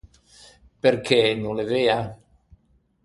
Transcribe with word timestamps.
Perché, 0.83 1.19
no 1.41 1.49
l’é 1.57 1.65
vea? 1.71 1.99